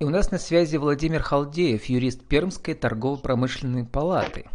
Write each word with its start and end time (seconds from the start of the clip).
И 0.00 0.04
у 0.04 0.08
нас 0.08 0.30
на 0.30 0.38
связи 0.38 0.78
Владимир 0.78 1.22
Халдеев, 1.22 1.84
юрист 1.84 2.24
Пермской 2.24 2.72
торгово-промышленной 2.72 3.84
палаты. 3.84 4.46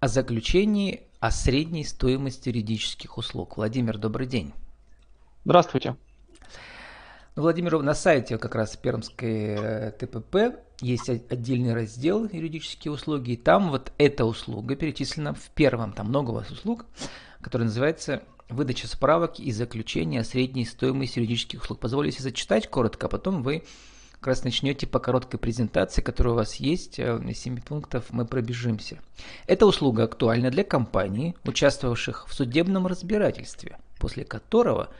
О 0.00 0.08
заключении 0.08 1.02
о 1.20 1.30
средней 1.30 1.84
стоимости 1.84 2.48
юридических 2.48 3.18
услуг. 3.18 3.58
Владимир, 3.58 3.98
добрый 3.98 4.26
день. 4.26 4.54
Здравствуйте. 5.44 5.94
Ну, 7.36 7.42
Владимир, 7.42 7.82
на 7.82 7.92
сайте 7.92 8.38
как 8.38 8.54
раз 8.54 8.78
Пермской 8.78 9.56
э, 9.58 9.90
ТПП 9.90 10.58
есть 10.80 11.10
отдельный 11.10 11.74
раздел 11.74 12.24
юридические 12.24 12.90
услуги, 12.90 13.32
и 13.32 13.36
там 13.36 13.68
вот 13.68 13.92
эта 13.98 14.24
услуга 14.24 14.74
перечислена 14.74 15.34
в 15.34 15.50
первом, 15.50 15.92
там 15.92 16.08
много 16.08 16.30
у 16.30 16.34
вас 16.34 16.50
услуг, 16.50 16.86
который 17.42 17.64
называется 17.64 18.22
выдача 18.48 18.88
справок 18.88 19.38
и 19.38 19.52
заключения 19.52 20.20
о 20.20 20.24
средней 20.24 20.64
стоимости 20.64 21.18
юридических 21.18 21.62
услуг. 21.62 21.78
Позволю 21.78 22.10
себе 22.10 22.22
зачитать 22.22 22.70
коротко, 22.70 23.04
а 23.04 23.10
потом 23.10 23.42
вы 23.42 23.64
как 24.20 24.28
раз 24.28 24.44
начнете 24.44 24.86
по 24.86 24.98
короткой 24.98 25.38
презентации, 25.38 26.02
которая 26.02 26.34
у 26.34 26.36
вас 26.36 26.56
есть, 26.56 26.98
э, 26.98 27.20
из 27.28 27.38
7 27.38 27.60
пунктов 27.60 28.06
мы 28.10 28.24
пробежимся. 28.24 28.98
Эта 29.46 29.64
услуга 29.64 30.04
актуальна 30.04 30.50
для 30.50 30.64
компаний, 30.64 31.36
участвовавших 31.44 32.26
в 32.28 32.34
судебном 32.34 32.88
разбирательстве, 32.88 33.78
после 33.98 34.24
которого 34.24 34.90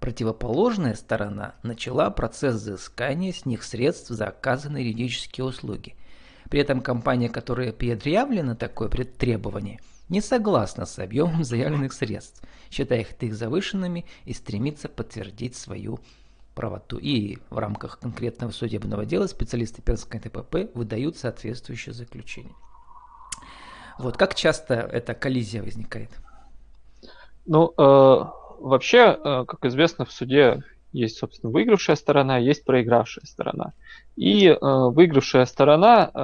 противоположная 0.00 0.94
сторона 0.94 1.54
начала 1.62 2.10
процесс 2.10 2.56
взыскания 2.56 3.32
с 3.32 3.46
них 3.46 3.62
средств 3.62 4.08
за 4.08 4.26
оказанные 4.26 4.90
юридические 4.90 5.44
услуги. 5.44 5.94
При 6.50 6.60
этом 6.60 6.80
компания, 6.80 7.28
которая 7.28 7.72
предъявлена 7.72 8.56
такое 8.56 8.88
требование, 8.88 9.80
не 10.08 10.20
согласна 10.20 10.84
с 10.84 10.98
объемом 10.98 11.44
заявленных 11.44 11.92
средств, 11.92 12.42
считая 12.70 13.06
их 13.20 13.34
завышенными 13.34 14.04
и 14.24 14.34
стремится 14.34 14.88
подтвердить 14.88 15.56
свою 15.56 16.00
правоту. 16.54 16.98
И 16.98 17.38
в 17.50 17.58
рамках 17.58 17.98
конкретного 17.98 18.50
судебного 18.50 19.04
дела 19.04 19.26
специалисты 19.26 19.82
Пермской 19.82 20.20
ТПП 20.20 20.74
выдают 20.74 21.16
соответствующее 21.16 21.94
заключение. 21.94 22.54
Вот 23.98 24.16
как 24.16 24.34
часто 24.34 24.74
эта 24.74 25.14
коллизия 25.14 25.62
возникает? 25.62 26.10
Ну, 27.46 27.72
э, 27.76 28.24
вообще, 28.60 29.18
э, 29.22 29.44
как 29.46 29.64
известно, 29.66 30.04
в 30.04 30.12
суде 30.12 30.62
есть, 30.94 31.18
собственно, 31.18 31.52
выигравшая 31.52 31.96
сторона, 31.96 32.38
есть 32.38 32.64
проигравшая 32.64 33.24
сторона. 33.26 33.72
И 34.16 34.46
э, 34.46 34.56
выигравшая 34.60 35.44
сторона 35.44 36.10
э, 36.14 36.18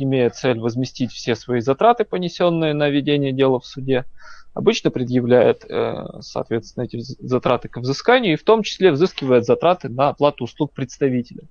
имеет 0.00 0.34
цель 0.34 0.58
возместить 0.58 1.12
все 1.12 1.36
свои 1.36 1.60
затраты, 1.60 2.04
понесенные 2.04 2.72
на 2.72 2.88
ведение 2.88 3.32
дела 3.32 3.60
в 3.60 3.66
суде, 3.66 4.06
обычно 4.54 4.90
предъявляет, 4.90 5.64
э, 5.68 6.20
соответственно, 6.20 6.84
эти 6.84 6.98
затраты 6.98 7.68
к 7.68 7.76
взысканию 7.76 8.32
и 8.32 8.36
в 8.36 8.44
том 8.44 8.62
числе 8.62 8.90
взыскивает 8.90 9.44
затраты 9.44 9.90
на 9.90 10.08
оплату 10.08 10.44
услуг 10.44 10.72
представителя. 10.72 11.42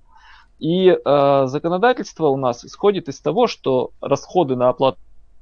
И 0.58 0.88
э, 0.88 1.44
законодательство 1.46 2.26
у 2.28 2.36
нас 2.36 2.64
исходит 2.64 3.08
из 3.08 3.20
того, 3.20 3.46
что 3.46 3.90
расходы 4.00 4.56
на 4.56 4.70
оплату 4.70 4.98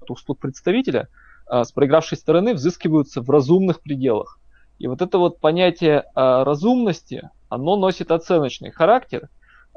услуг 0.09 0.41
представителя 0.41 1.09
э, 1.51 1.65
с 1.65 1.73
проигравшей 1.73 2.19
стороны 2.19 2.53
взыскиваются 2.53 3.23
в 3.23 3.31
разумных 3.31 3.81
пределах. 3.81 4.39
И 4.83 4.89
вот 4.89 5.01
это 5.01 5.19
вот 5.19 5.39
понятие 5.39 5.99
э, 6.03 6.43
разумности, 6.43 7.31
оно 7.49 7.77
носит 7.77 8.11
оценочный 8.11 8.73
характер 8.73 9.29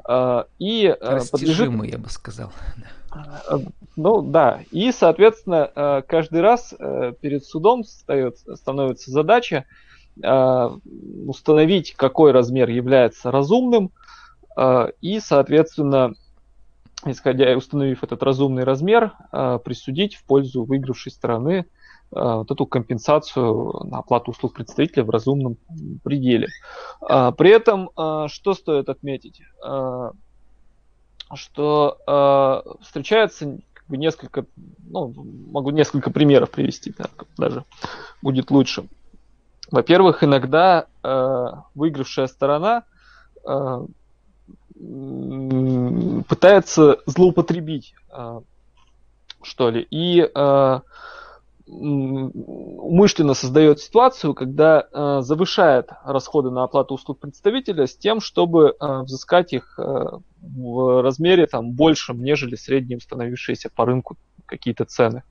э, 0.08 0.44
и 0.58 0.86
э, 0.86 1.20
подлежит... 1.30 1.70
я 1.84 1.98
бы 1.98 2.10
сказал. 2.10 2.52
Ну 3.94 4.20
да, 4.20 4.60
и, 4.72 4.92
соответственно, 4.92 6.02
каждый 6.06 6.42
раз 6.42 6.74
э, 6.78 7.14
перед 7.18 7.46
судом 7.46 7.82
становится 7.84 9.10
задача 9.10 9.64
установить, 11.26 11.94
какой 11.94 12.32
размер 12.32 12.68
является 12.68 13.30
разумным, 13.30 13.90
и, 15.00 15.20
соответственно, 15.20 16.14
исходя 17.06 17.50
и 17.50 17.54
установив 17.54 18.02
этот 18.02 18.22
разумный 18.22 18.64
размер, 18.64 19.12
присудить 19.30 20.14
в 20.16 20.24
пользу 20.24 20.64
выигравшей 20.64 21.12
стороны 21.12 21.66
вот 22.10 22.50
эту 22.50 22.66
компенсацию 22.66 23.84
на 23.84 23.98
оплату 23.98 24.30
услуг 24.30 24.54
представителя 24.54 25.04
в 25.04 25.10
разумном 25.10 25.56
пределе. 26.04 26.48
При 27.00 27.50
этом, 27.50 27.90
что 28.28 28.54
стоит 28.54 28.88
отметить? 28.88 29.42
что 31.34 31.98
э, 32.06 32.82
встречается 32.82 33.58
как 33.72 33.86
бы 33.88 33.96
несколько, 33.96 34.46
ну, 34.88 35.12
могу 35.50 35.70
несколько 35.70 36.10
примеров 36.10 36.50
привести, 36.50 36.94
даже 37.36 37.64
будет 38.22 38.50
лучше. 38.50 38.86
Во-первых, 39.70 40.22
иногда 40.22 40.86
э, 41.02 41.46
выигравшая 41.74 42.28
сторона 42.28 42.84
э, 43.44 43.86
пытается 46.28 46.98
злоупотребить, 47.06 47.94
э, 48.12 48.40
что 49.42 49.70
ли, 49.70 49.86
и 49.90 50.20
э, 50.20 50.80
умышленно 51.66 53.34
создает 53.34 53.80
ситуацию, 53.80 54.34
когда 54.34 54.86
э, 54.92 55.20
завышает 55.22 55.90
расходы 56.04 56.50
на 56.50 56.62
оплату 56.62 56.94
услуг 56.94 57.18
представителя 57.18 57.86
с 57.86 57.96
тем, 57.96 58.20
чтобы 58.20 58.76
э, 58.78 59.00
взыскать 59.02 59.52
их 59.52 59.78
э, 59.78 60.04
в 60.40 61.02
размере 61.02 61.46
там, 61.46 61.72
большем, 61.72 62.22
нежели 62.22 62.54
средние 62.54 62.98
установившиеся 62.98 63.70
по 63.74 63.84
рынку 63.84 64.16
какие-то 64.46 64.84
цены. 64.84 65.24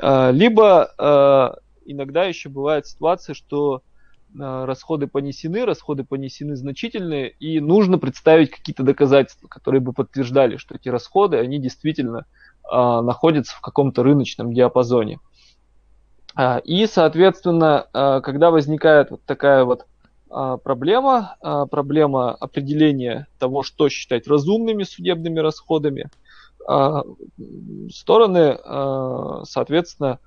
Э, 0.00 0.32
либо 0.32 0.94
э, 0.98 1.60
иногда 1.84 2.24
еще 2.24 2.48
бывает 2.48 2.86
ситуация, 2.86 3.34
что 3.34 3.82
э, 4.34 4.64
расходы 4.64 5.08
понесены, 5.08 5.66
расходы 5.66 6.04
понесены 6.04 6.56
значительные, 6.56 7.28
и 7.28 7.60
нужно 7.60 7.98
представить 7.98 8.50
какие-то 8.50 8.82
доказательства, 8.82 9.46
которые 9.46 9.82
бы 9.82 9.92
подтверждали, 9.92 10.56
что 10.56 10.74
эти 10.74 10.88
расходы, 10.88 11.36
они 11.36 11.58
действительно 11.58 12.24
э, 12.64 12.76
находятся 12.76 13.54
в 13.56 13.60
каком-то 13.60 14.02
рыночном 14.02 14.54
диапазоне. 14.54 15.18
А, 16.34 16.58
и, 16.58 16.86
соответственно, 16.86 17.86
а, 17.92 18.20
когда 18.20 18.50
возникает 18.50 19.10
вот 19.10 19.22
такая 19.24 19.64
вот 19.64 19.86
а, 20.30 20.58
проблема, 20.58 21.36
проблема 21.70 22.32
определения 22.32 23.26
того, 23.38 23.62
что 23.62 23.88
считать 23.88 24.28
разумными 24.28 24.84
судебными 24.84 25.40
расходами, 25.40 26.08
стороны, 27.90 28.58
соответственно, 29.44 30.18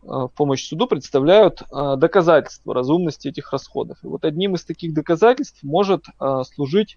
в 0.00 0.28
помощь 0.28 0.66
суду 0.66 0.86
представляют 0.86 1.62
доказательства 1.70 2.72
разумности 2.72 3.28
этих 3.28 3.52
расходов. 3.52 3.98
И 4.02 4.06
вот 4.06 4.24
одним 4.24 4.54
из 4.54 4.64
таких 4.64 4.94
доказательств 4.94 5.62
может 5.62 6.04
служить 6.54 6.96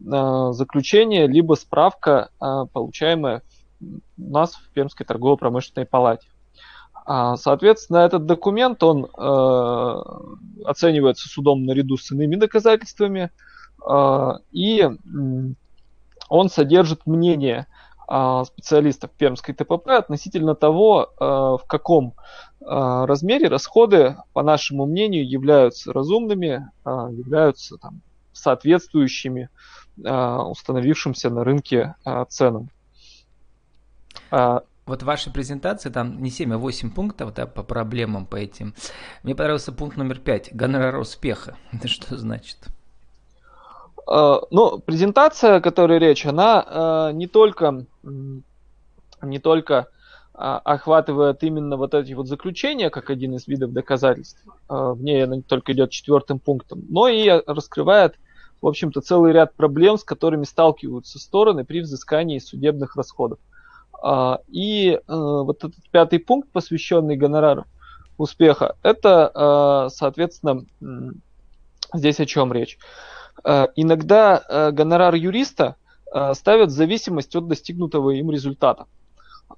заключение 0.00 1.26
либо 1.26 1.54
справка, 1.54 2.30
получаемая 2.38 3.42
у 3.82 4.00
нас 4.16 4.54
в 4.54 4.72
Пермской 4.72 5.04
торгово-промышленной 5.04 5.84
палате. 5.84 6.28
А, 7.10 7.38
соответственно, 7.38 7.98
этот 7.98 8.26
документ, 8.26 8.82
он 8.82 9.06
э, 9.06 10.02
оценивается 10.66 11.26
судом 11.26 11.64
наряду 11.64 11.96
с 11.96 12.10
иными 12.10 12.36
доказательствами, 12.36 13.30
э, 13.82 14.30
и 14.52 14.86
он 16.28 16.50
содержит 16.50 17.06
мнение 17.06 17.66
э, 18.10 18.42
специалистов 18.46 19.10
Пермской 19.12 19.54
ТПП 19.54 19.88
относительно 19.88 20.54
того, 20.54 21.08
э, 21.18 21.24
в 21.24 21.62
каком 21.66 22.12
э, 22.60 22.64
размере 22.66 23.48
расходы, 23.48 24.16
по 24.34 24.42
нашему 24.42 24.84
мнению, 24.84 25.26
являются 25.26 25.94
разумными, 25.94 26.68
э, 26.84 26.90
являются 27.10 27.78
там, 27.78 28.02
соответствующими 28.34 29.48
э, 30.04 30.36
установившимся 30.42 31.30
на 31.30 31.42
рынке 31.42 31.94
э, 32.04 32.24
ценам. 32.28 32.68
Вот 34.88 35.02
в 35.02 35.04
вашей 35.04 35.30
презентации 35.30 35.90
там 35.90 36.22
не 36.22 36.30
7, 36.30 36.54
а 36.54 36.58
8 36.58 36.90
пунктов 36.90 37.34
да, 37.34 37.46
по 37.46 37.62
проблемам 37.62 38.24
по 38.24 38.36
этим. 38.36 38.74
Мне 39.22 39.34
понравился 39.34 39.70
пункт 39.70 39.98
номер 39.98 40.18
5. 40.18 40.54
Гонорар 40.54 40.96
успеха. 40.96 41.56
Это 41.72 41.88
что 41.88 42.16
значит? 42.16 42.56
Uh, 44.06 44.46
ну, 44.50 44.78
презентация, 44.78 45.56
о 45.56 45.60
которой 45.60 45.98
речь, 45.98 46.24
она 46.24 46.64
uh, 46.66 47.12
не 47.12 47.26
только, 47.26 47.84
не 49.20 49.38
только 49.38 49.88
uh, 50.32 50.58
охватывает 50.64 51.42
именно 51.42 51.76
вот 51.76 51.92
эти 51.92 52.14
вот 52.14 52.26
заключения, 52.26 52.88
как 52.88 53.10
один 53.10 53.34
из 53.34 53.46
видов 53.46 53.74
доказательств, 53.74 54.42
в 54.70 55.02
ней 55.02 55.22
она 55.22 55.36
не 55.36 55.42
только 55.42 55.72
идет 55.72 55.90
четвертым 55.90 56.38
пунктом, 56.38 56.86
но 56.88 57.08
и 57.08 57.28
раскрывает, 57.46 58.14
в 58.62 58.66
общем-то, 58.66 59.02
целый 59.02 59.34
ряд 59.34 59.52
проблем, 59.52 59.98
с 59.98 60.04
которыми 60.04 60.44
сталкиваются 60.44 61.18
стороны 61.18 61.66
при 61.66 61.80
взыскании 61.80 62.38
судебных 62.38 62.96
расходов. 62.96 63.38
А, 64.00 64.40
и 64.46 64.90
э, 64.90 65.00
вот 65.06 65.64
этот 65.64 65.90
пятый 65.90 66.18
пункт, 66.20 66.50
посвященный 66.52 67.16
гонорару 67.16 67.64
успеха, 68.16 68.76
это, 68.82 69.32
э, 69.34 69.94
соответственно, 69.94 70.64
здесь 71.92 72.20
о 72.20 72.26
чем 72.26 72.52
речь. 72.52 72.78
Э, 73.44 73.66
иногда 73.76 74.70
гонорар 74.72 75.14
юриста 75.14 75.76
ставят 76.32 76.70
в 76.70 76.72
зависимость 76.72 77.36
от 77.36 77.48
достигнутого 77.48 78.12
им 78.12 78.30
результата. 78.30 78.86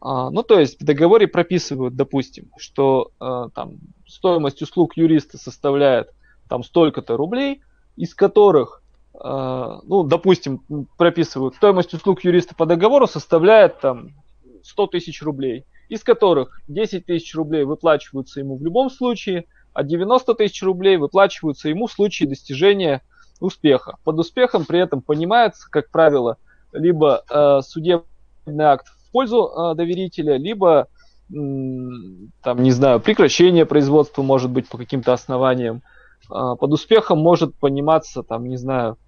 А, 0.00 0.30
ну, 0.30 0.42
то 0.42 0.58
есть 0.58 0.80
в 0.80 0.84
договоре 0.84 1.28
прописывают, 1.28 1.94
допустим, 1.94 2.50
что 2.58 3.12
там, 3.18 3.74
стоимость 4.08 4.60
услуг 4.60 4.96
юриста 4.96 5.38
составляет 5.38 6.10
там 6.48 6.64
столько-то 6.64 7.16
рублей, 7.16 7.62
из 7.96 8.14
которых 8.14 8.82
ну, 9.12 10.02
допустим, 10.04 10.62
прописывают, 10.96 11.54
стоимость 11.54 11.92
услуг 11.92 12.24
юриста 12.24 12.54
по 12.54 12.64
договору 12.64 13.06
составляет 13.06 13.78
там 13.80 14.14
100 14.62 14.86
тысяч 14.88 15.22
рублей, 15.22 15.64
из 15.88 16.02
которых 16.02 16.60
10 16.68 17.06
тысяч 17.06 17.34
рублей 17.34 17.64
выплачиваются 17.64 18.40
ему 18.40 18.56
в 18.56 18.62
любом 18.62 18.90
случае, 18.90 19.46
а 19.72 19.82
90 19.82 20.34
тысяч 20.34 20.62
рублей 20.62 20.96
выплачиваются 20.96 21.68
ему 21.68 21.86
в 21.86 21.92
случае 21.92 22.28
достижения 22.28 23.02
успеха. 23.40 23.96
Под 24.04 24.18
успехом 24.18 24.64
при 24.64 24.80
этом 24.80 25.02
понимается, 25.02 25.68
как 25.70 25.90
правило, 25.90 26.36
либо 26.72 27.24
э, 27.28 27.60
судебный 27.62 28.64
акт 28.64 28.86
в 28.88 29.12
пользу 29.12 29.46
э, 29.46 29.74
доверителя, 29.74 30.36
либо 30.36 30.88
там, 31.32 32.62
не 32.62 32.72
знаю, 32.72 32.98
прекращение 32.98 33.64
производства 33.64 34.22
может 34.22 34.50
быть 34.50 34.68
по 34.68 34.76
каким-то 34.76 35.12
основаниям. 35.12 35.82
Э, 36.28 36.56
под 36.58 36.72
успехом 36.72 37.18
может 37.18 37.54
пониматься, 37.54 38.22
там, 38.22 38.46
не 38.46 38.56
знаю, 38.56 38.98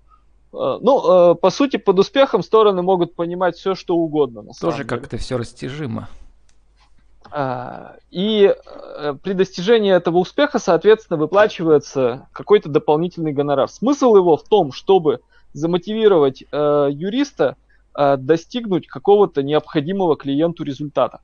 ну, 0.53 1.33
э, 1.33 1.35
по 1.35 1.51
сути, 1.51 1.79
под 1.79 1.99
успехом 1.99 2.43
стороны 2.43 2.83
могут 2.83 3.15
понимать 3.15 3.57
все, 3.57 3.75
что 3.75 3.97
угодно. 3.97 4.45
Тоже 4.61 4.85
как-то 4.85 5.17
все 5.17 5.39
растяжимо. 5.39 6.09
А, 7.35 7.97
и 8.11 8.55
э, 8.55 9.15
при 9.23 9.33
достижении 9.33 9.93
этого 9.93 10.19
успеха, 10.19 10.59
соответственно, 10.59 11.19
выплачивается 11.19 12.29
какой-то 12.33 12.69
дополнительный 12.69 13.33
гонорар. 13.33 13.71
Смысл 13.71 14.17
его 14.17 14.37
в 14.37 14.45
том, 14.45 14.73
чтобы 14.73 15.21
замотивировать 15.55 16.45
э, 16.53 16.89
юриста 16.93 17.57
э, 17.97 18.17
достигнуть 18.19 18.87
какого-то 18.87 19.43
необходимого 19.43 20.17
клиенту 20.17 20.63
результата. 20.65 21.21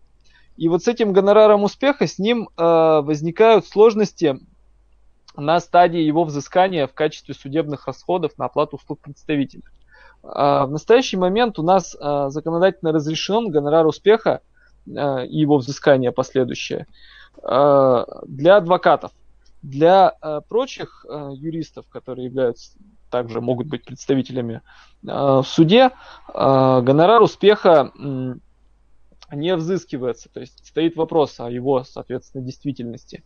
И 0.56 0.68
вот 0.68 0.82
с 0.82 0.88
этим 0.88 1.12
гонораром 1.12 1.62
успеха 1.62 2.08
с 2.08 2.18
ним 2.18 2.48
возникают 2.56 3.64
сложности 3.64 4.40
на 5.38 5.60
стадии 5.60 6.00
его 6.00 6.24
взыскания 6.24 6.86
в 6.86 6.94
качестве 6.94 7.34
судебных 7.34 7.86
расходов 7.86 8.36
на 8.38 8.46
оплату 8.46 8.76
услуг 8.76 9.00
представителя. 9.00 9.62
В 10.22 10.66
настоящий 10.68 11.16
момент 11.16 11.58
у 11.58 11.62
нас 11.62 11.92
законодательно 11.92 12.92
разрешен 12.92 13.50
гонорар 13.50 13.86
успеха 13.86 14.40
Э, 14.96 15.26
и 15.26 15.38
его 15.38 15.58
взыскание 15.58 16.12
последующее 16.12 16.86
для 17.40 18.56
адвокатов. 18.56 19.12
Для 19.62 20.10
прочих 20.48 21.06
юристов, 21.08 21.86
которые 21.88 22.24
являются 22.24 22.76
также 23.10 23.40
могут 23.40 23.68
быть 23.68 23.84
представителями 23.84 24.60
в 25.02 25.44
суде, 25.44 25.92
гонорар 26.34 27.22
успеха 27.22 27.92
не 29.30 29.54
взыскивается. 29.54 30.28
То 30.30 30.40
есть 30.40 30.66
стоит 30.66 30.96
вопрос 30.96 31.38
о 31.38 31.48
его, 31.48 31.84
соответственно, 31.84 32.42
действительности. 32.42 33.22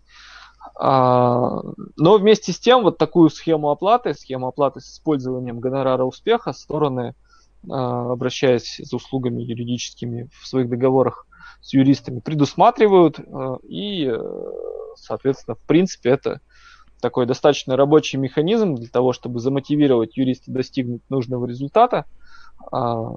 Но 0.78 1.74
вместе 1.96 2.52
с 2.52 2.58
тем 2.58 2.82
вот 2.82 2.98
такую 2.98 3.30
схему 3.30 3.70
оплаты, 3.70 4.14
схему 4.14 4.48
оплаты 4.48 4.80
с 4.80 4.94
использованием 4.94 5.60
гонорара 5.60 6.04
успеха 6.04 6.52
стороны, 6.52 7.14
обращаясь 7.68 8.80
за 8.82 8.96
услугами 8.96 9.42
юридическими 9.42 10.28
в 10.40 10.46
своих 10.46 10.68
договорах, 10.68 11.26
с 11.62 11.72
юристами 11.72 12.20
предусматривают, 12.20 13.18
э, 13.18 13.56
и, 13.68 14.06
э, 14.06 14.18
соответственно, 14.96 15.54
в 15.54 15.60
принципе, 15.60 16.10
это 16.10 16.40
такой 17.00 17.26
достаточно 17.26 17.76
рабочий 17.76 18.18
механизм 18.18 18.74
для 18.74 18.88
того, 18.88 19.12
чтобы 19.12 19.40
замотивировать 19.40 20.16
юриста 20.16 20.50
достигнуть 20.50 21.02
нужного 21.08 21.46
результата. 21.46 22.04
А, 22.70 23.14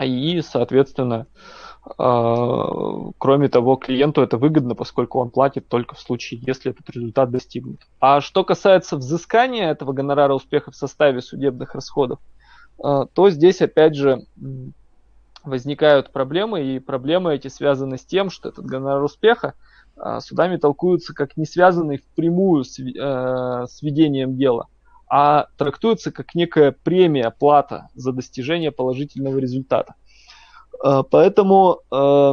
и, 0.00 0.40
соответственно, 0.42 1.26
а, 1.26 1.71
кроме 1.84 3.48
того, 3.48 3.74
клиенту 3.74 4.22
это 4.22 4.38
выгодно, 4.38 4.76
поскольку 4.76 5.18
он 5.18 5.30
платит 5.30 5.66
только 5.66 5.96
в 5.96 6.00
случае, 6.00 6.40
если 6.46 6.70
этот 6.70 6.88
результат 6.90 7.30
достигнут. 7.30 7.80
А 7.98 8.20
что 8.20 8.44
касается 8.44 8.96
взыскания 8.96 9.70
этого 9.70 9.92
гонорара 9.92 10.32
успеха 10.32 10.70
в 10.70 10.76
составе 10.76 11.20
судебных 11.20 11.74
расходов, 11.74 12.20
а, 12.82 13.06
то 13.06 13.30
здесь, 13.30 13.60
опять 13.60 13.96
же, 13.96 14.24
возникают 15.44 16.12
проблемы, 16.12 16.62
и 16.62 16.78
проблемы 16.78 17.34
эти 17.34 17.48
связаны 17.48 17.98
с 17.98 18.04
тем, 18.04 18.30
что 18.30 18.50
этот 18.50 18.64
гонорар 18.64 19.02
успеха 19.02 19.54
а, 19.96 20.20
судами 20.20 20.56
толкуется 20.56 21.14
как 21.14 21.36
не 21.36 21.46
связанный 21.46 21.98
впрямую 21.98 22.64
с, 22.64 22.78
э, 22.78 23.66
с 23.68 23.82
ведением 23.82 24.36
дела, 24.36 24.68
а 25.08 25.48
трактуется 25.58 26.12
как 26.12 26.34
некая 26.34 26.72
премия, 26.72 27.30
плата 27.30 27.88
за 27.94 28.12
достижение 28.12 28.72
положительного 28.72 29.38
результата. 29.38 29.94
Э, 30.84 31.02
поэтому 31.08 31.80
э, 31.90 32.32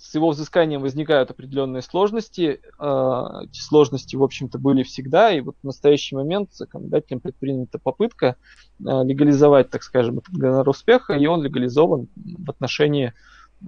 с 0.00 0.14
его 0.14 0.30
взысканием 0.30 0.80
возникают 0.80 1.30
определенные 1.30 1.82
сложности. 1.82 2.60
А, 2.78 3.44
эти 3.44 3.60
сложности, 3.60 4.16
в 4.16 4.22
общем-то, 4.22 4.58
были 4.58 4.82
всегда, 4.82 5.32
и 5.32 5.40
вот 5.40 5.56
в 5.60 5.64
настоящий 5.64 6.14
момент 6.14 6.52
законодателем 6.52 7.20
предпринята 7.20 7.78
попытка 7.78 8.36
а, 8.84 9.02
легализовать, 9.02 9.70
так 9.70 9.82
скажем, 9.82 10.18
этот 10.18 10.34
гонорар 10.34 10.68
успеха, 10.68 11.14
и 11.14 11.26
он 11.26 11.42
легализован 11.42 12.08
в 12.16 12.50
отношении, 12.50 13.12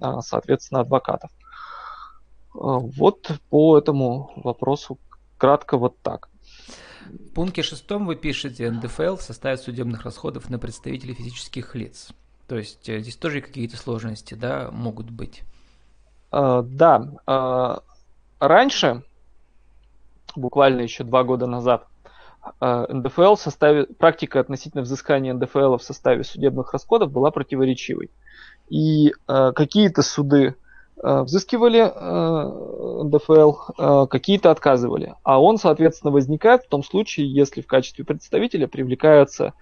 а, 0.01 0.21
соответственно, 0.21 0.81
адвокатов. 0.81 1.31
Вот 2.53 3.31
по 3.49 3.79
этому 3.79 4.33
вопросу 4.35 4.99
кратко 5.39 5.79
вот 5.79 5.97
так. 6.03 6.29
В 7.07 7.33
пункте 7.33 7.63
шестом 7.63 8.07
вы 8.07 8.17
пишете, 8.17 8.69
НДФЛ 8.71 9.17
составит 9.19 9.61
судебных 9.61 10.03
расходов 10.03 10.51
на 10.51 10.59
представителей 10.59 11.15
физических 11.15 11.77
лиц. 11.77 12.13
То 12.51 12.59
есть 12.59 12.89
э, 12.89 12.99
здесь 12.99 13.15
тоже 13.15 13.43
какие-то 13.43 13.77
сложности 13.77 14.35
да, 14.35 14.71
могут 14.73 15.09
быть. 15.09 15.43
Uh, 16.33 16.65
да, 16.65 17.09
uh, 17.25 17.81
раньше, 18.41 19.05
буквально 20.35 20.81
еще 20.81 21.05
два 21.05 21.23
года 21.23 21.47
назад, 21.47 21.87
uh, 22.61 22.93
НДФЛ 22.93 23.37
в 23.37 23.41
составе, 23.41 23.85
практика 23.85 24.41
относительно 24.41 24.83
взыскания 24.83 25.33
НДФЛ 25.33 25.77
в 25.77 25.85
составе 25.85 26.25
судебных 26.25 26.73
расходов 26.73 27.13
была 27.13 27.31
противоречивой. 27.31 28.11
И 28.69 29.15
какие-то 29.27 30.03
суды 30.03 30.57
взыскивали 30.97 31.83
НДФЛ, 33.05 34.07
какие-то 34.07 34.51
отказывали. 34.51 35.15
А 35.23 35.41
он, 35.41 35.57
соответственно, 35.57 36.13
возникает 36.13 36.65
в 36.65 36.69
том 36.69 36.83
случае, 36.83 37.33
если 37.33 37.63
в 37.63 37.67
качестве 37.69 38.05
представителя 38.05 38.67
привлекается 38.67 39.55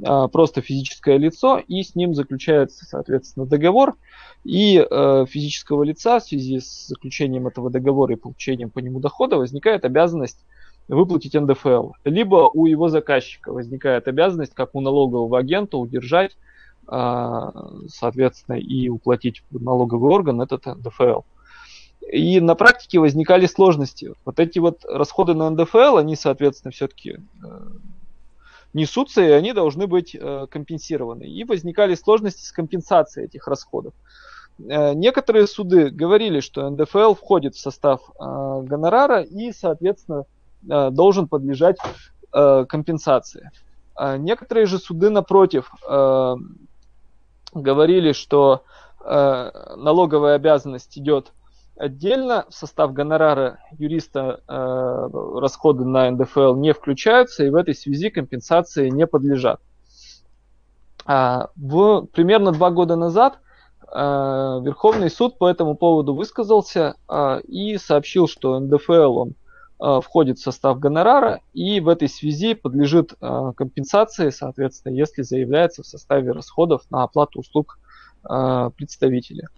просто 0.00 0.60
физическое 0.60 1.18
лицо, 1.18 1.58
и 1.58 1.82
с 1.82 1.94
ним 1.94 2.14
заключается, 2.14 2.84
соответственно, 2.84 3.46
договор, 3.46 3.96
и 4.44 4.78
э, 4.78 5.26
физического 5.26 5.82
лица 5.82 6.20
в 6.20 6.24
связи 6.24 6.60
с 6.60 6.88
заключением 6.88 7.46
этого 7.46 7.70
договора 7.70 8.12
и 8.12 8.18
получением 8.18 8.70
по 8.70 8.78
нему 8.78 9.00
дохода 9.00 9.36
возникает 9.38 9.84
обязанность 9.84 10.44
выплатить 10.86 11.34
НДФЛ. 11.34 11.92
Либо 12.04 12.50
у 12.52 12.66
его 12.66 12.88
заказчика 12.88 13.52
возникает 13.52 14.06
обязанность, 14.06 14.54
как 14.54 14.74
у 14.74 14.82
налогового 14.82 15.38
агента, 15.38 15.78
удержать, 15.78 16.36
э, 16.86 17.50
соответственно, 17.88 18.56
и 18.56 18.90
уплатить 18.90 19.42
налоговый 19.50 20.12
орган 20.12 20.42
этот 20.42 20.66
НДФЛ. 20.66 21.22
И 22.12 22.38
на 22.40 22.54
практике 22.54 22.98
возникали 22.98 23.46
сложности. 23.46 24.12
Вот 24.26 24.38
эти 24.38 24.58
вот 24.58 24.84
расходы 24.84 25.32
на 25.32 25.48
НДФЛ, 25.48 25.96
они, 25.96 26.16
соответственно, 26.16 26.70
все-таки 26.70 27.12
э, 27.12 27.16
несутся, 28.74 29.22
и 29.22 29.30
они 29.30 29.52
должны 29.52 29.86
быть 29.86 30.14
э, 30.14 30.46
компенсированы. 30.50 31.24
И 31.24 31.44
возникали 31.44 31.94
сложности 31.94 32.44
с 32.44 32.52
компенсацией 32.52 33.26
этих 33.26 33.46
расходов. 33.48 33.94
Э, 34.58 34.92
некоторые 34.92 35.46
суды 35.46 35.90
говорили, 35.90 36.40
что 36.40 36.68
НДФЛ 36.68 37.14
входит 37.14 37.54
в 37.54 37.60
состав 37.60 38.02
э, 38.02 38.62
гонорара 38.64 39.22
и, 39.22 39.52
соответственно, 39.52 40.24
должен 40.66 41.28
подлежать 41.28 41.76
компенсации. 42.32 43.50
Некоторые 44.00 44.64
же 44.64 44.78
суды, 44.78 45.10
напротив, 45.10 45.70
говорили, 47.52 48.12
что 48.12 48.62
налоговая 49.04 50.36
обязанность 50.36 50.96
идет 50.96 51.34
отдельно, 51.76 52.46
в 52.48 52.54
состав 52.54 52.92
гонорара 52.92 53.58
юриста 53.78 54.40
расходы 54.46 55.84
на 55.84 56.10
НДФЛ 56.10 56.56
не 56.56 56.72
включаются, 56.72 57.44
и 57.44 57.50
в 57.50 57.56
этой 57.56 57.74
связи 57.74 58.10
компенсации 58.10 58.88
не 58.88 59.06
подлежат. 59.06 59.60
В, 61.06 62.06
примерно 62.12 62.52
два 62.52 62.70
года 62.70 62.96
назад 62.96 63.38
Э, 63.94 64.60
Верховный 64.62 65.08
суд 65.08 65.38
по 65.38 65.48
этому 65.48 65.76
поводу 65.76 66.14
высказался 66.14 66.96
э, 67.08 67.40
и 67.42 67.78
сообщил, 67.78 68.26
что 68.26 68.58
НДФЛ 68.58 69.18
он 69.18 69.34
э, 69.80 70.00
входит 70.02 70.38
в 70.38 70.42
состав 70.42 70.80
гонорара 70.80 71.40
и 71.52 71.78
в 71.78 71.88
этой 71.88 72.08
связи 72.08 72.54
подлежит 72.54 73.14
компенсации, 73.20 74.30
соответственно, 74.30 74.94
если 74.94 75.22
заявляется 75.22 75.84
в 75.84 75.86
составе 75.86 76.32
расходов 76.32 76.82
на 76.90 77.04
оплату 77.04 77.40
услуг 77.40 77.78
представителя. 78.22 79.48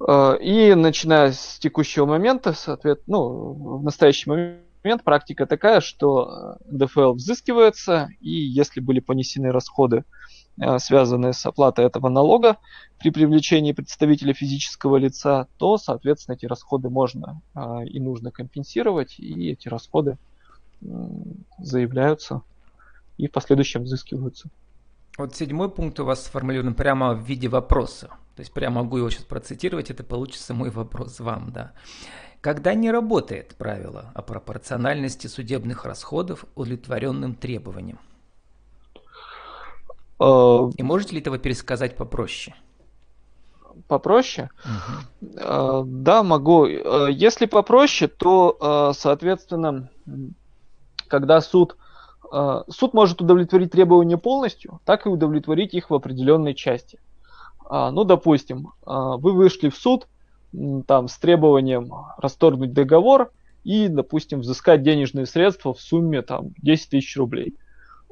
И 0.00 0.74
начиная 0.74 1.32
с 1.32 1.58
текущего 1.58 2.06
момента, 2.06 2.52
соответственно, 2.54 3.18
ну, 3.18 3.78
в 3.78 3.82
настоящий 3.82 4.30
момент 4.30 5.04
практика 5.04 5.46
такая, 5.46 5.80
что 5.80 6.56
НДФЛ 6.70 7.12
взыскивается, 7.12 8.08
и 8.20 8.30
если 8.30 8.80
были 8.80 9.00
понесены 9.00 9.52
расходы 9.52 10.04
Э, 10.60 10.78
связанные 10.78 11.32
с 11.32 11.44
оплатой 11.46 11.86
этого 11.86 12.08
налога 12.08 12.58
при 12.98 13.10
привлечении 13.10 13.72
представителя 13.72 14.34
физического 14.34 14.96
лица, 14.96 15.48
то, 15.56 15.78
соответственно, 15.78 16.34
эти 16.34 16.44
расходы 16.44 16.90
можно 16.90 17.40
э, 17.54 17.86
и 17.86 17.98
нужно 17.98 18.30
компенсировать, 18.30 19.18
и 19.18 19.50
эти 19.50 19.68
расходы 19.68 20.18
заявляются 21.58 22.40
и 23.18 23.26
в 23.26 23.32
последующем 23.32 23.82
взыскиваются. 23.82 24.48
Вот 25.20 25.34
седьмой 25.34 25.68
пункт 25.68 26.00
у 26.00 26.06
вас 26.06 26.24
сформулирован 26.24 26.72
прямо 26.72 27.12
в 27.12 27.20
виде 27.20 27.46
вопроса. 27.46 28.08
То 28.36 28.40
есть 28.40 28.54
прямо 28.54 28.82
могу 28.82 28.96
его 28.96 29.10
сейчас 29.10 29.24
процитировать, 29.24 29.90
это 29.90 30.02
получится 30.02 30.54
мой 30.54 30.70
вопрос 30.70 31.20
вам, 31.20 31.52
да. 31.52 31.72
Когда 32.40 32.72
не 32.72 32.90
работает 32.90 33.54
правило 33.58 34.12
о 34.14 34.22
пропорциональности 34.22 35.26
судебных 35.26 35.84
расходов 35.84 36.46
удовлетворенным 36.54 37.34
требованиям? 37.34 37.98
А, 40.18 40.70
И 40.74 40.82
можете 40.82 41.16
ли 41.16 41.20
этого 41.20 41.36
пересказать 41.36 41.96
попроще? 41.96 42.56
Попроще? 43.88 44.48
Угу. 44.64 45.84
Да, 45.84 46.22
могу. 46.22 46.64
Если 46.64 47.44
попроще, 47.44 48.10
то, 48.10 48.94
соответственно, 48.94 49.90
когда 51.08 51.42
суд 51.42 51.76
Э, 51.76 51.76
суд 52.68 52.94
может 52.94 53.20
удовлетворить 53.20 53.72
требования 53.72 54.16
полностью, 54.16 54.80
так 54.84 55.06
и 55.06 55.08
удовлетворить 55.08 55.74
их 55.74 55.90
в 55.90 55.94
определенной 55.94 56.54
части. 56.54 56.98
А, 57.70 57.92
ну, 57.92 58.02
допустим, 58.02 58.72
а, 58.84 59.16
вы 59.16 59.32
вышли 59.32 59.68
в 59.68 59.76
суд 59.76 60.08
там, 60.88 61.06
с 61.06 61.16
требованием 61.18 61.92
расторгнуть 62.18 62.72
договор 62.72 63.30
и, 63.62 63.86
допустим, 63.86 64.40
взыскать 64.40 64.82
денежные 64.82 65.24
средства 65.24 65.72
в 65.72 65.80
сумме 65.80 66.22
там, 66.22 66.48
10 66.58 66.90
тысяч 66.90 67.16
рублей. 67.16 67.54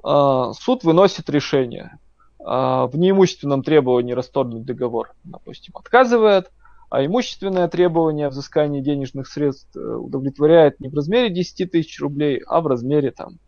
А, 0.05 0.53
суд 0.53 0.85
выносит 0.85 1.29
решение. 1.29 1.99
В 2.39 2.93
неимущественном 2.95 3.65
требовании 3.65 4.13
расторгнуть 4.13 4.65
договор, 4.65 5.11
допустим, 5.25 5.75
отказывает, 5.77 6.53
а 6.89 7.05
имущественное 7.05 7.67
требование 7.67 8.29
взыскания 8.29 8.81
денежных 8.81 9.27
средств 9.27 9.77
э, 9.77 9.81
удовлетворяет 9.81 10.79
не 10.81 10.89
в 10.89 10.95
размере 10.95 11.31
10 11.31 11.71
тысяч 11.71 12.01
рублей, 12.01 12.41
а 12.47 12.61
в 12.61 12.69
размере 12.69 13.11
там, 13.11 13.39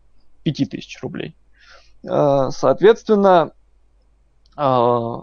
5000 0.43 1.01
рублей. 1.01 1.35
Э, 2.03 2.49
соответственно, 2.51 3.51
э, 4.57 5.17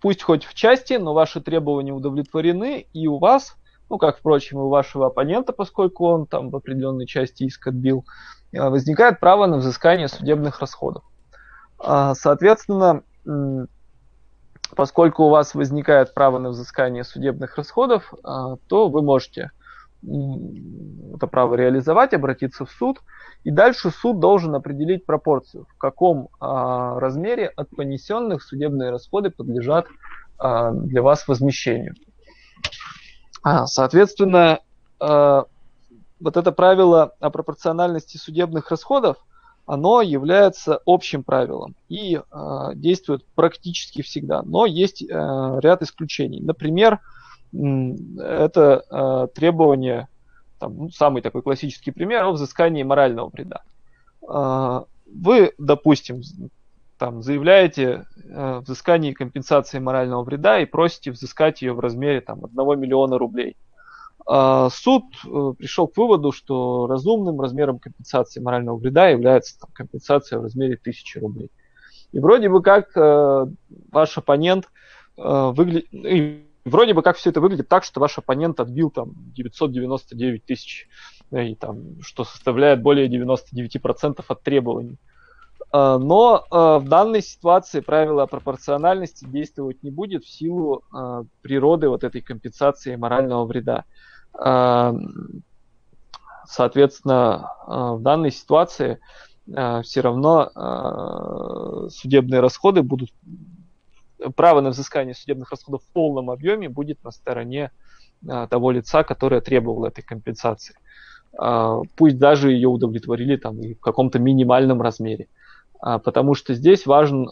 пусть 0.00 0.22
хоть 0.22 0.44
в 0.44 0.54
части, 0.54 0.94
но 0.94 1.14
ваши 1.14 1.40
требования 1.40 1.92
удовлетворены, 1.92 2.86
и 2.92 3.06
у 3.06 3.18
вас, 3.18 3.56
ну 3.88 3.98
как, 3.98 4.18
впрочем, 4.18 4.58
и 4.58 4.62
у 4.62 4.68
вашего 4.68 5.06
оппонента, 5.06 5.52
поскольку 5.52 6.06
он 6.06 6.26
там 6.26 6.50
в 6.50 6.56
определенной 6.56 7.06
части 7.06 7.44
иск 7.44 7.68
отбил, 7.68 8.04
э, 8.52 8.68
возникает 8.68 9.20
право 9.20 9.46
на 9.46 9.56
взыскание 9.58 10.08
судебных 10.08 10.60
расходов. 10.60 11.04
Соответственно, 11.82 13.02
поскольку 14.76 15.24
у 15.24 15.28
вас 15.30 15.54
возникает 15.54 16.12
право 16.12 16.36
на 16.36 16.50
взыскание 16.50 17.04
судебных 17.04 17.56
расходов, 17.56 18.12
то 18.22 18.88
вы 18.90 19.00
можете 19.00 19.50
это 20.02 21.26
право 21.26 21.54
реализовать, 21.54 22.14
обратиться 22.14 22.64
в 22.64 22.70
суд, 22.70 23.00
и 23.44 23.50
дальше 23.50 23.90
суд 23.90 24.18
должен 24.18 24.54
определить 24.54 25.04
пропорцию, 25.04 25.66
в 25.68 25.76
каком 25.76 26.28
а, 26.40 26.98
размере 26.98 27.48
от 27.48 27.68
понесенных 27.70 28.42
судебные 28.42 28.90
расходы 28.90 29.30
подлежат 29.30 29.86
а, 30.38 30.72
для 30.72 31.02
вас 31.02 31.28
возмещению. 31.28 31.94
А, 33.42 33.66
соответственно, 33.66 34.60
а, 34.98 35.44
вот 36.20 36.36
это 36.36 36.52
правило 36.52 37.12
о 37.20 37.30
пропорциональности 37.30 38.16
судебных 38.16 38.70
расходов, 38.70 39.16
оно 39.66 40.02
является 40.02 40.80
общим 40.84 41.22
правилом 41.22 41.76
и 41.88 42.16
э, 42.16 42.70
действует 42.74 43.24
практически 43.36 44.02
всегда. 44.02 44.42
Но 44.42 44.66
есть 44.66 45.00
э, 45.02 45.06
ряд 45.06 45.82
исключений. 45.82 46.40
Например, 46.40 46.98
это 47.52 48.84
э, 48.90 49.28
требование, 49.34 50.08
там, 50.58 50.76
ну, 50.76 50.90
самый 50.90 51.22
такой 51.22 51.42
классический 51.42 51.90
пример, 51.90 52.24
о 52.24 52.32
взыскании 52.32 52.82
морального 52.82 53.28
вреда. 53.28 53.62
Э, 54.28 54.84
вы, 55.06 55.52
допустим, 55.58 56.22
там, 56.98 57.22
заявляете 57.22 58.04
э, 58.24 58.58
взыскание 58.60 59.14
компенсации 59.14 59.78
морального 59.78 60.22
вреда 60.22 60.60
и 60.60 60.66
просите 60.66 61.10
взыскать 61.10 61.62
ее 61.62 61.72
в 61.72 61.80
размере 61.80 62.20
там, 62.20 62.44
1 62.44 62.80
миллиона 62.80 63.18
рублей. 63.18 63.56
Э, 64.30 64.68
суд 64.70 65.04
э, 65.24 65.52
пришел 65.58 65.88
к 65.88 65.96
выводу, 65.96 66.30
что 66.30 66.86
разумным 66.86 67.40
размером 67.40 67.78
компенсации 67.78 68.40
морального 68.40 68.76
вреда 68.76 69.08
является 69.08 69.58
там, 69.58 69.70
компенсация 69.72 70.38
в 70.38 70.42
размере 70.42 70.74
1000 70.74 71.20
рублей. 71.20 71.50
И 72.12 72.18
вроде 72.18 72.48
бы 72.48 72.62
как 72.62 72.96
э, 72.96 73.46
ваш 73.90 74.18
оппонент 74.18 74.66
э, 75.16 75.52
выглядит 75.54 75.86
вроде 76.70 76.94
бы 76.94 77.02
как 77.02 77.16
все 77.16 77.30
это 77.30 77.40
выглядит 77.40 77.68
так, 77.68 77.84
что 77.84 78.00
ваш 78.00 78.16
оппонент 78.18 78.60
отбил 78.60 78.90
там 78.90 79.12
999 79.34 80.44
тысяч, 80.44 80.88
и 81.30 81.54
там, 81.54 82.00
что 82.00 82.24
составляет 82.24 82.82
более 82.82 83.08
99% 83.08 84.24
от 84.26 84.42
требований. 84.42 84.98
А, 85.72 85.98
но 85.98 86.44
а, 86.50 86.78
в 86.78 86.88
данной 86.88 87.22
ситуации 87.22 87.80
правило 87.80 88.26
пропорциональности 88.26 89.24
действовать 89.24 89.82
не 89.82 89.90
будет 89.90 90.24
в 90.24 90.30
силу 90.30 90.82
природы 91.42 91.88
вот 91.88 92.04
этой 92.04 92.20
компенсации 92.20 92.96
морального 92.96 93.44
вреда. 93.44 93.84
Соответственно, 96.46 97.52
в 97.66 98.00
данной 98.00 98.30
ситуации 98.32 98.98
все 99.46 100.00
равно 100.00 101.88
судебные 101.90 102.40
расходы 102.40 102.82
будут 102.82 103.10
право 104.32 104.60
на 104.60 104.70
взыскание 104.70 105.14
судебных 105.14 105.50
расходов 105.50 105.82
в 105.82 105.92
полном 105.92 106.30
объеме 106.30 106.68
будет 106.68 107.02
на 107.04 107.10
стороне 107.10 107.70
а, 108.28 108.46
того 108.46 108.70
лица, 108.70 109.02
которое 109.02 109.40
требовало 109.40 109.86
этой 109.86 110.02
компенсации. 110.02 110.74
А, 111.38 111.80
пусть 111.96 112.18
даже 112.18 112.52
ее 112.52 112.68
удовлетворили 112.68 113.36
там 113.36 113.56
в 113.60 113.80
каком-то 113.80 114.18
минимальном 114.18 114.82
размере. 114.82 115.28
А, 115.80 115.98
потому 115.98 116.34
что 116.34 116.54
здесь 116.54 116.86
важен 116.86 117.30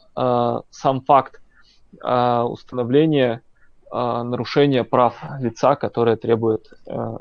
сам 0.71 1.03
факт 1.03 1.41
установления 1.91 3.41
нарушения 3.91 4.85
прав 4.85 5.17
лица, 5.41 5.75
которое 5.75 6.17
требует, 6.17 6.71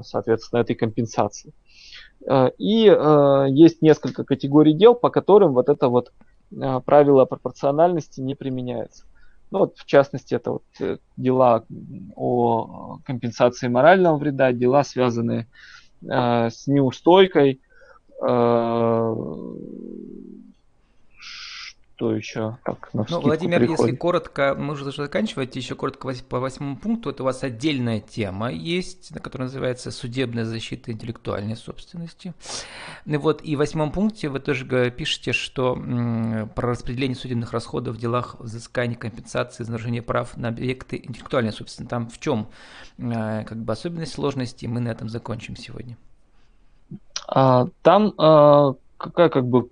соответственно, 0.02 0.60
этой 0.60 0.76
компенсации. 0.76 1.54
И 2.58 3.50
есть 3.50 3.82
несколько 3.82 4.26
категорий 4.26 4.74
дел, 4.74 4.94
по 4.94 5.10
которым 5.10 5.54
вот 5.54 5.70
это 5.70 5.88
вот 5.88 6.12
правило 6.50 7.24
пропорциональности 7.24 8.20
не 8.20 8.36
применяется. 8.36 9.06
Ну, 9.50 9.60
вот, 9.60 9.78
в 9.78 9.86
частности, 9.86 10.36
это 10.36 10.52
вот 10.52 10.66
э, 10.80 10.98
дела 11.16 11.66
о 12.16 12.98
компенсации 13.06 13.68
морального 13.68 14.18
вреда, 14.18 14.52
дела, 14.52 14.84
связанные 14.84 15.48
э, 16.02 16.50
с 16.50 16.68
неустойкой, 16.68 17.62
э, 18.22 19.16
что 21.98 22.14
еще? 22.14 22.58
Как 22.64 22.94
на 22.94 23.06
ну, 23.10 23.22
Владимир, 23.22 23.58
приходит. 23.58 23.80
если 23.80 23.96
коротко, 23.96 24.56
мы 24.56 24.74
уже 24.74 24.84
должны 24.84 25.06
заканчивать, 25.06 25.56
еще 25.56 25.74
коротко 25.74 26.14
по 26.30 26.40
восьмому 26.40 26.78
пункту, 26.78 27.10
это 27.10 27.24
у 27.24 27.26
вас 27.26 27.44
отдельная 27.44 28.00
тема 28.00 28.52
есть, 28.52 29.14
на 29.16 29.20
которая 29.20 29.48
называется 29.48 29.90
«Судебная 29.90 30.46
защита 30.46 30.92
интеллектуальной 30.92 31.56
собственности». 31.56 32.36
И 33.06 33.18
вот 33.18 33.42
и 33.44 33.56
в 33.56 33.60
восьмом 33.60 33.92
пункте 33.92 34.30
вы 34.30 34.40
тоже 34.40 34.92
пишете, 34.92 35.34
что 35.34 35.74
м, 35.74 36.50
про 36.50 36.70
распределение 36.70 37.16
судебных 37.16 37.52
расходов 37.52 37.96
в 37.96 38.00
делах 38.00 38.36
взыскания 38.40 38.96
компенсации 38.96 39.64
за 39.64 39.72
нарушение 39.72 40.04
прав 40.04 40.38
на 40.38 40.50
объекты 40.50 40.98
интеллектуальной 40.98 41.52
собственности. 41.52 41.90
Там 41.90 42.10
в 42.10 42.20
чем 42.20 42.50
э, 43.00 43.44
как 43.44 43.58
бы 43.58 43.74
особенность 43.74 44.14
сложности, 44.14 44.68
мы 44.68 44.82
на 44.82 44.90
этом 44.90 45.10
закончим 45.10 45.56
сегодня. 45.56 45.98
А, 47.28 47.68
там 47.82 48.14
а, 48.20 48.76
какая 48.98 49.30
как 49.30 49.48
бы 49.48 49.70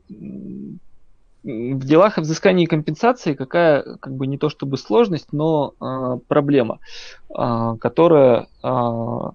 в 1.45 1.85
делах 1.85 2.17
о 2.17 2.21
взыскании 2.21 2.65
компенсации 2.65 3.35
какая, 3.35 3.97
как 3.97 4.13
бы 4.15 4.25
не 4.25 4.37
то 4.37 4.49
чтобы 4.49 4.77
сложность, 4.77 5.31
но 5.31 5.73
э, 5.79 6.17
проблема, 6.27 6.79
э, 7.29 7.75
которая 7.79 8.47
э, 8.63 9.31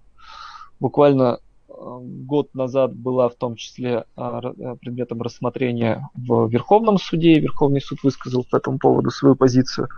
буквально 0.81 1.39
год 1.69 2.55
назад 2.55 2.95
была 2.95 3.31
в 3.31 3.37
том 3.37 3.57
числе 3.57 4.05
предметом 4.15 5.23
рассмотрения 5.23 6.11
в 6.15 6.47
Верховном 6.49 6.99
суде. 6.99 7.41
Верховный 7.41 7.81
суд 7.81 8.01
высказал 8.03 8.45
по 8.51 8.57
этому 8.57 8.79
поводу 8.79 9.11
свою 9.11 9.35
позицию. 9.35 9.89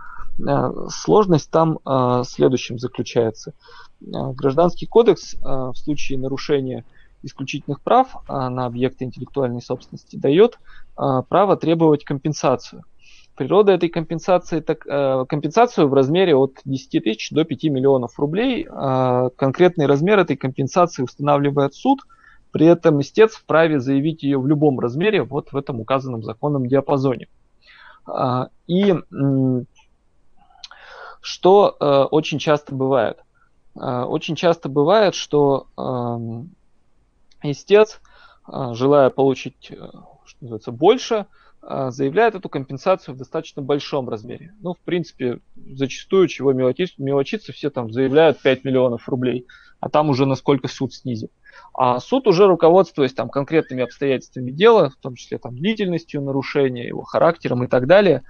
Сложность 0.87 1.51
там 1.51 1.79
в 1.83 2.23
следующем 2.25 2.79
заключается. 2.79 3.53
Гражданский 3.99 4.85
кодекс 4.85 5.35
в 5.41 5.73
случае 5.75 6.19
нарушения 6.19 6.85
исключительных 7.23 7.81
прав 7.81 8.15
на 8.27 8.65
объекты 8.65 9.05
интеллектуальной 9.05 9.61
собственности 9.61 10.15
дает 10.15 10.59
а, 10.95 11.21
право 11.23 11.57
требовать 11.57 12.03
компенсацию. 12.03 12.83
Природа 13.35 13.71
этой 13.71 13.89
компенсации, 13.89 14.59
так, 14.59 14.85
э, 14.85 15.25
компенсацию 15.27 15.87
в 15.87 15.93
размере 15.95 16.35
от 16.35 16.59
10 16.65 17.03
тысяч 17.03 17.31
до 17.31 17.43
5 17.43 17.63
миллионов 17.63 18.19
рублей. 18.19 18.67
Э, 18.69 19.29
конкретный 19.35 19.87
размер 19.87 20.19
этой 20.19 20.37
компенсации 20.37 21.01
устанавливает 21.01 21.73
суд, 21.73 22.01
при 22.51 22.67
этом 22.67 23.01
истец 23.01 23.33
вправе 23.33 23.79
заявить 23.79 24.21
ее 24.21 24.37
в 24.37 24.45
любом 24.45 24.79
размере 24.79 25.23
вот 25.23 25.51
в 25.51 25.57
этом 25.57 25.79
указанном 25.79 26.21
законном 26.21 26.67
диапазоне. 26.67 27.27
И 28.67 28.93
что 31.21 31.77
э, 31.79 32.03
очень 32.11 32.37
часто 32.37 32.75
бывает? 32.75 33.17
Очень 33.73 34.35
часто 34.35 34.69
бывает, 34.69 35.15
что 35.15 35.65
истец, 37.51 38.01
э, 38.47 38.73
желая 38.73 39.09
получить 39.09 39.71
называется, 40.41 40.71
больше, 40.71 41.25
а, 41.61 41.91
заявляет 41.91 42.35
эту 42.35 42.49
компенсацию 42.49 43.15
в 43.15 43.17
достаточно 43.17 43.61
большом 43.61 44.09
размере. 44.09 44.53
Ну, 44.61 44.73
в 44.73 44.79
принципе, 44.79 45.39
зачастую, 45.55 46.27
чего 46.27 46.53
мелочиться, 46.53 47.01
мелочиться 47.01 47.53
все 47.53 47.69
там 47.69 47.91
заявляют 47.91 48.41
5 48.41 48.63
миллионов 48.65 49.07
рублей, 49.07 49.47
а 49.79 49.89
там 49.89 50.09
уже 50.09 50.25
насколько 50.25 50.67
суд 50.67 50.93
снизит. 50.93 51.31
А 51.73 51.99
суд 51.99 52.27
уже 52.27 52.47
руководствуясь 52.47 53.13
там 53.13 53.29
конкретными 53.29 53.83
обстоятельствами 53.83 54.51
дела, 54.51 54.89
в 54.89 54.95
том 54.97 55.15
числе 55.15 55.37
там 55.37 55.55
длительностью 55.55 56.21
нарушения, 56.21 56.87
его 56.87 57.03
характером 57.03 57.63
и 57.63 57.67
так 57.67 57.87
далее, 57.87 58.23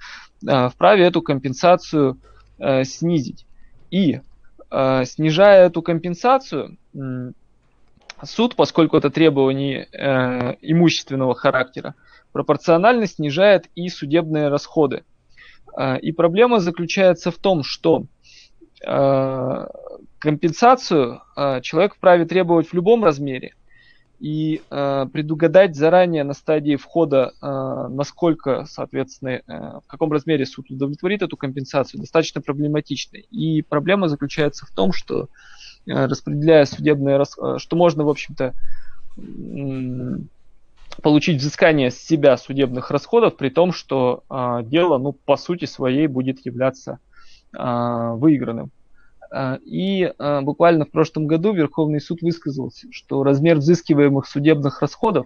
а, 0.48 0.70
вправе 0.70 1.04
эту 1.04 1.22
компенсацию 1.22 2.20
э, 2.60 2.84
снизить. 2.84 3.46
И 3.90 4.22
э, 4.70 5.06
снижая 5.06 5.68
эту 5.68 5.82
компенсацию, 5.82 6.78
суд, 8.26 8.56
поскольку 8.56 8.98
это 8.98 9.10
требование 9.10 9.88
э, 9.92 10.56
имущественного 10.62 11.36
характера, 11.36 11.96
пропорционально 12.32 13.08
снижает 13.08 13.70
и 13.76 13.90
судебные 13.90 14.50
расходы. 14.50 15.04
Э, 15.78 16.00
и 16.00 16.12
проблема 16.12 16.60
заключается 16.60 17.32
в 17.32 17.38
том, 17.38 17.64
что 17.64 18.06
э, 18.86 19.68
компенсацию 20.20 21.22
э, 21.36 21.62
человек 21.62 21.96
вправе 21.96 22.26
требовать 22.26 22.68
в 22.68 22.74
любом 22.74 23.04
размере, 23.04 23.54
и 24.20 24.62
э, 24.70 25.06
предугадать 25.12 25.76
заранее 25.76 26.24
на 26.24 26.34
стадии 26.34 26.78
входа, 26.78 27.34
э, 27.42 27.88
насколько, 27.90 28.64
соответственно, 28.66 29.30
э, 29.30 29.42
в 29.48 29.84
каком 29.88 30.14
размере 30.14 30.46
суд 30.46 30.72
удовлетворит 30.72 31.22
эту 31.24 31.36
компенсацию, 31.36 32.00
достаточно 32.00 32.40
проблематично. 32.40 33.18
И 33.18 33.62
проблема 33.64 34.08
заключается 34.08 34.66
в 34.66 34.70
том, 34.70 34.94
что 34.94 35.24
э, 35.24 35.28
распределяя 35.86 36.66
судебные 36.66 37.18
расходы, 37.18 37.56
э, 37.56 37.60
что 37.60 37.76
можно, 37.76 38.04
в 38.04 38.10
общем-то, 38.10 38.54
получить 41.02 41.42
взыскание 41.42 41.92
с 41.92 41.98
себя 41.98 42.38
судебных 42.38 42.92
расходов, 42.92 43.36
при 43.36 43.50
том, 43.50 43.72
что 43.72 44.24
э, 44.30 44.60
дело, 44.64 44.98
ну, 44.98 45.14
по 45.14 45.38
сути 45.38 45.66
своей 45.66 46.08
будет 46.08 46.46
являться 46.46 47.00
э, 47.54 48.14
выигранным. 48.16 48.72
А, 49.34 49.58
и 49.66 50.14
а, 50.20 50.42
буквально 50.42 50.86
в 50.86 50.92
прошлом 50.92 51.26
году 51.26 51.54
Верховный 51.54 52.00
суд 52.00 52.22
высказался, 52.22 52.88
что 52.92 53.24
размер 53.24 53.58
взыскиваемых 53.58 54.28
судебных 54.28 54.80
расходов 54.80 55.26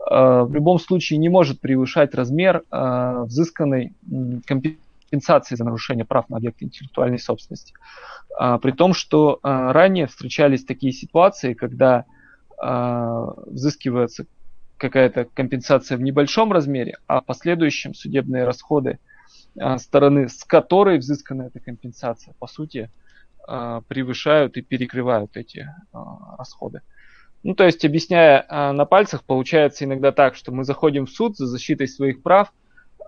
а, 0.00 0.42
в 0.42 0.52
любом 0.52 0.80
случае 0.80 1.20
не 1.20 1.28
может 1.28 1.60
превышать 1.60 2.14
размер 2.16 2.64
взысканной 2.70 3.92
компенсации 4.44 4.80
за 5.12 5.64
нарушение 5.64 6.04
прав 6.04 6.28
на 6.28 6.38
объекты 6.38 6.64
интеллектуальной 6.64 7.18
собственности. 7.18 7.74
При 8.36 8.72
том, 8.72 8.94
что 8.94 9.38
ранее 9.42 10.06
встречались 10.06 10.64
такие 10.64 10.92
ситуации, 10.92 11.54
когда 11.54 12.04
взыскивается 12.58 14.26
какая-то 14.76 15.26
компенсация 15.32 15.96
в 15.96 16.02
небольшом 16.02 16.52
размере, 16.52 16.98
а 17.06 17.20
в 17.20 17.26
последующем 17.26 17.94
судебные 17.94 18.44
расходы 18.44 18.98
стороны, 19.78 20.28
с 20.28 20.42
которой 20.44 20.98
взыскана 20.98 21.42
эта 21.42 21.60
компенсация, 21.60 22.34
по 22.40 22.48
сути, 22.48 22.90
а, 23.46 23.82
превышают 23.82 24.56
и 24.56 24.62
перекрывают 24.62 25.36
эти 25.36 25.68
а, 25.92 26.36
расходы. 26.38 26.80
Ну, 27.42 27.54
то 27.54 27.64
есть, 27.64 27.84
объясняя 27.84 28.46
а, 28.48 28.72
на 28.72 28.86
пальцах, 28.86 29.22
получается 29.22 29.84
иногда 29.84 30.12
так, 30.12 30.34
что 30.34 30.50
мы 30.50 30.64
заходим 30.64 31.04
в 31.04 31.10
суд 31.10 31.36
за 31.36 31.46
защитой 31.46 31.86
своих 31.86 32.22
прав, 32.22 32.52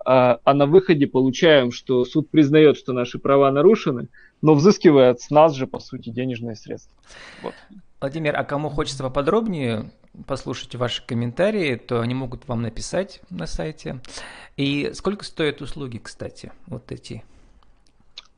а 0.05 0.53
на 0.53 0.65
выходе 0.65 1.07
получаем, 1.07 1.71
что 1.71 2.05
суд 2.05 2.29
признает, 2.29 2.77
что 2.77 2.93
наши 2.93 3.19
права 3.19 3.51
нарушены, 3.51 4.09
но 4.41 4.53
взыскивает 4.53 5.21
с 5.21 5.29
нас 5.29 5.53
же, 5.53 5.67
по 5.67 5.79
сути, 5.79 6.09
денежные 6.09 6.55
средства. 6.55 6.95
Вот. 7.41 7.53
Владимир, 7.99 8.37
а 8.37 8.43
кому 8.43 8.69
хочется 8.69 9.03
поподробнее 9.03 9.91
послушать 10.27 10.75
ваши 10.75 11.05
комментарии, 11.05 11.75
то 11.75 12.01
они 12.01 12.13
могут 12.13 12.47
вам 12.47 12.61
написать 12.61 13.21
на 13.29 13.47
сайте. 13.47 14.01
И 14.55 14.91
сколько 14.93 15.25
стоят 15.25 15.61
услуги, 15.61 15.97
кстати, 15.97 16.51
вот 16.67 16.91
эти 16.91 17.23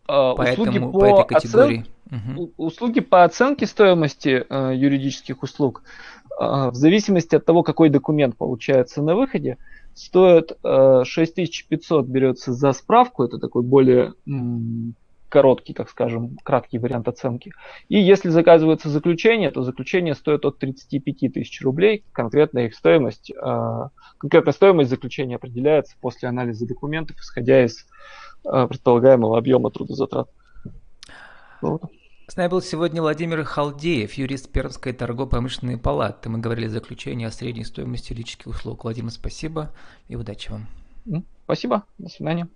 а, 0.08 0.34
услуги 0.34 0.80
по, 0.80 0.92
по 0.92 1.06
этой 1.06 1.28
категории. 1.28 1.80
Оцен... 1.80 1.94
Угу. 2.12 2.54
Услуги 2.58 3.02
по 3.02 3.24
оценке 3.24 3.68
стоимости 3.68 4.44
э, 4.50 4.72
юридических 4.76 5.44
услуг, 5.44 5.84
в 6.40 6.76
зависимости 6.76 7.36
от 7.36 7.46
того, 7.46 7.64
какой 7.64 7.90
документ 7.90 8.38
получается 8.38 9.02
на 9.02 9.16
выходе, 9.16 9.58
стоит 9.94 10.58
э, 10.64 11.04
6500 11.06 12.08
берется 12.08 12.54
за 12.54 12.72
справку, 12.72 13.24
это 13.24 13.40
такой 13.40 13.64
более 13.64 14.14
короткий, 15.28 15.74
так 15.74 15.90
скажем, 15.90 16.38
краткий 16.44 16.80
вариант 16.80 17.08
оценки. 17.08 17.52
И 17.88 18.00
если 18.00 18.30
заказывается 18.30 18.90
заключение, 18.90 19.52
то 19.52 19.62
заключение 19.62 20.16
стоит 20.16 20.44
от 20.46 20.58
35 20.58 21.34
тысяч 21.34 21.62
рублей. 21.62 22.04
Конкретная 22.14 22.68
их 22.68 22.76
стоимость, 22.76 23.32
э, 23.32 23.90
конкретная 24.18 24.54
стоимость 24.54 24.90
заключения 24.90 25.36
определяется 25.36 25.96
после 26.02 26.30
анализа 26.30 26.66
документов, 26.66 27.18
исходя 27.20 27.64
из 27.64 27.86
Э, 28.46 28.68
предполагаемого 28.68 29.38
объема 29.38 29.70
трудозатрат. 29.70 30.30
Вот. 31.62 31.82
С 32.30 32.36
нами 32.36 32.48
был 32.48 32.62
сегодня 32.62 33.02
Владимир 33.02 33.44
Халдеев, 33.44 34.14
юрист 34.14 34.52
Пермской 34.52 34.94
торгово-промышленной 34.94 35.80
палаты. 35.80 36.30
Мы 36.30 36.38
говорили 36.38 36.68
о 36.68 36.70
заключении 36.70 37.26
о 37.26 37.32
средней 37.32 37.64
стоимости 37.64 38.12
юридических 38.12 38.46
услуг. 38.46 38.84
Владимир, 38.84 39.10
спасибо 39.10 39.74
и 40.08 40.16
удачи 40.16 40.52
вам. 40.52 40.68
Спасибо, 41.46 41.86
до 41.98 42.08
свидания. 42.08 42.48